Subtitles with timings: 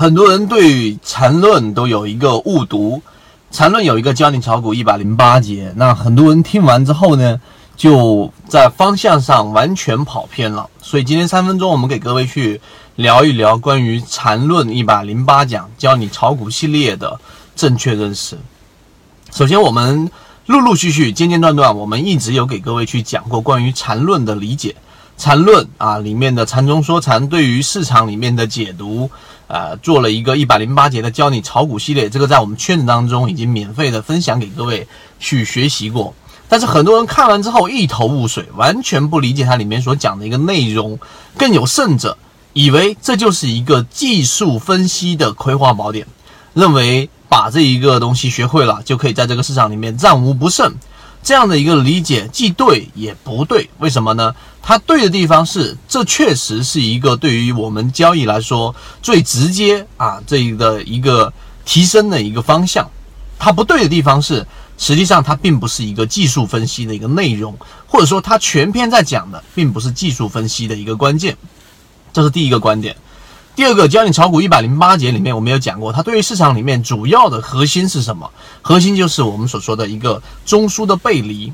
[0.00, 3.02] 很多人对缠论都有一个误读，
[3.50, 7.40] 缠论有一个教你炒股一百零八节，那很多人听完之后呢，
[7.76, 10.70] 就在方向上完全跑偏了。
[10.80, 12.60] 所以今天三分钟，我们给各位去
[12.94, 17.18] 聊一聊关于缠论一百零八讲教你炒股系列的
[17.56, 18.38] 正确认识。
[19.32, 20.08] 首先，我们
[20.46, 24.76] 陆陆续续、间间断断，我们一直有给各位去讲过关于缠论的理解。
[25.18, 29.10] 缠论啊，里面的禅中说禅对于市场里面的解读，
[29.48, 34.86] 呃，做了一个一百零八节的教你炒股系列，这个在我们圈子当中已经免费的分享给各位
[35.18, 36.14] 去学习过。
[36.48, 40.98] 但是很多人看完之后一头雾水，完全不理解它里面所讲的一个内容，
[41.36, 42.16] 更有甚者，
[42.52, 46.06] 以为这就是一个技术分析的葵花宝典，
[46.54, 50.72] 认为把这一个东西学会了就可以在这个市场里面战无不胜。
[51.28, 54.34] 这样的一个理解既对也不对，为什么呢？
[54.62, 61.30] 它对的地方是，这确实是一个对于我们交易来说最直接啊，这一个一个
[61.66, 62.88] 提升的一个方向。
[63.38, 64.46] 它不对的地方是，
[64.78, 67.54] 实际上它并不是一个技术分析的一个内容，
[67.86, 71.36] 或者说它全篇在讲的并不是技术分析的一个关键。
[72.10, 72.96] 这是第一个观点。
[73.58, 78.30] 第二个教你炒股一百零八节里面，我们有讲过，它对于市场里面主要的核心是什么？
[78.62, 81.52] 核心就是我们所说的一个中枢的背离，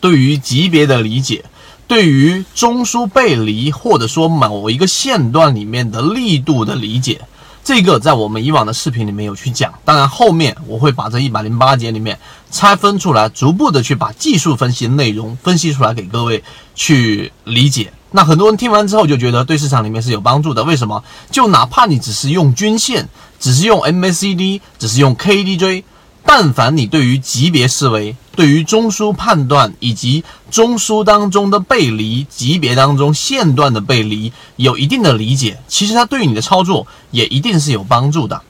[0.00, 1.44] 对于级别的理解，
[1.88, 7.20] 对于中枢背离或者说某一个线段里面的力度的理解，
[7.64, 9.74] 这个在我们以往的视频里面有去讲。
[9.84, 12.16] 当然，后面我会把这一百零八节里面
[12.52, 16.44] 拆分出来，逐步的去把技术分析内容分析出来给各位
[16.76, 17.92] 去理解。
[18.12, 21.02] 那很多人听完之后就觉得对市场里面是有帮助的，为什么？
[21.30, 25.82] 就哪怕你只是用均线，只是用 MACD，只是用 KDJ，
[26.24, 38.40] 但凡你对于级别思维、对于中枢判断以及中枢当中的背离、级别当中线段的背离有一定的理解，其实它对于你的操作也一定是有帮助的。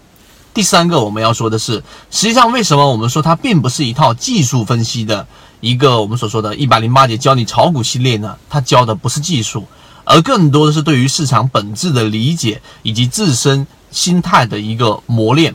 [0.56, 5.26] 第三个我们要说的是，实际上为什么我们说它并不是一套技术分析的？
[5.60, 9.66] 一个我们所说的一百零八节教你炒股系列呢，它教的不是技术，
[10.04, 15.54] 而更多的是对于市场本质的理解以及自身心态的一个磨练。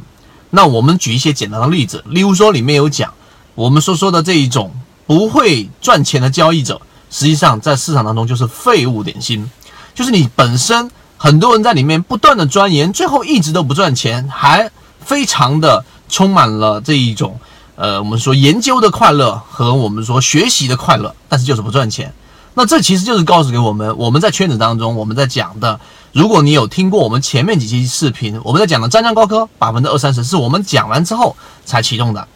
[0.51, 3.11] 那我们举一些简单的例子，例如说里面有讲
[3.55, 4.71] 我们所说的这一种
[5.07, 6.79] 不会赚钱的交易者，
[7.09, 9.49] 实际上在市场当中就是废物点心，
[9.95, 14.69] 就是你本身很多人在里面不断的钻研，最后一直都不赚钱，还
[15.03, 17.39] 非常的充满了这一种。
[17.75, 22.13] 呃，我们说研究的快乐和我们说学习的快乐，但是就是不赚钱。
[22.53, 25.79] 那这其实就是告诉给我们，我们在圈子当中，我们在讲的，
[26.11, 31.35] 如果你有听过我们前面几期视频，我们在讲的湛江高科百分之二三十，是我们讲完之后
[31.65, 32.27] 才启动的。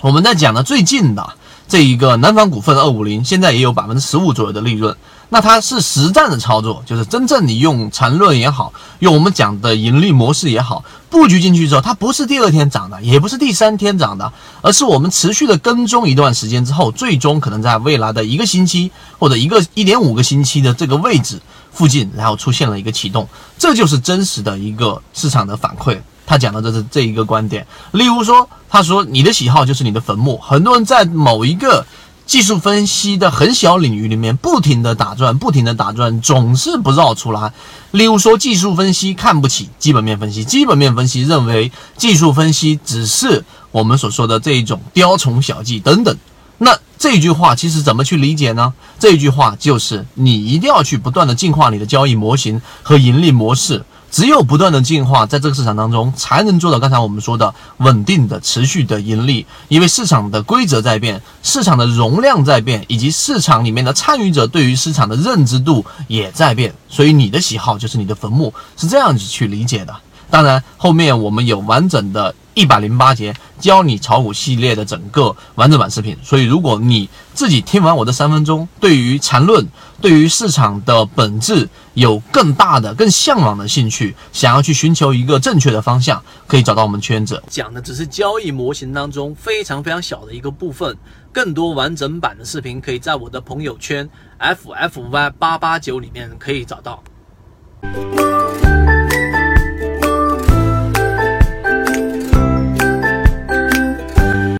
[0.00, 1.34] 我们在讲的最近的
[1.68, 4.96] 这一个南方股份二五零，现在也有百分之十五左右的利润。
[5.28, 21.38] 那它是实战的操作，就是真正你用缠论也好，用我们讲的盈利模式也好，布局进去之后，它不是第二天涨的，也不是第三天涨的，而是我们持续的跟踪一段时间之后，最终可能在未来的一个星期或者一个一点五个星期的这个位置
[21.70, 25.98] 附近，然后出现了一个启动，这就是真实的一个市场的反馈。
[26.28, 27.66] 他讲的这是这一个观点。
[27.92, 31.86] 例如说，他说你的喜好就是你的坟墓，很多人在某一个。
[32.28, 37.54] 技术分析的很小领域里面，不停的打转，不停的打转，总是不绕出来。
[37.92, 46.14] 例如说，技术分析看不起基本面分析，基本面分析认为技术分析只是我们所说的这一种雕虫小技等等。
[46.58, 48.74] 那这句话其实怎么去理解呢？
[48.98, 53.84] 这句话就是你一定要去不断的进化你的交易模型和盈利模式。
[54.10, 59.44] 只有不断的进化，在这个市场当中，才能做到刚才我们说的稳定的、持续的盈利。
[59.68, 66.74] 因为市场的规则在变，市场的容量在变，以及市场里面的参与者对于市场的认知度也在变。
[66.88, 69.94] 所以你的喜好就是你的坟墓，是这样子去理解的。
[70.30, 72.34] 当然，后面我们有完整的。
[72.54, 79.64] 一百零八节教你炒股系列的整个完整版视频，所以如果你自己听完我的三分钟，对于缠论、
[80.00, 87.40] 对于市场的本质有更大的、更向往的兴趣，想要去寻求一个正确的方向，可以找到我们圈子。
[87.48, 90.96] 讲的只是交易模型当中非常非常小的一个部分，
[91.32, 94.10] 更多完整版的视频可以在我的朋友圈
[94.40, 97.00] ffy 八八九里面可以找到。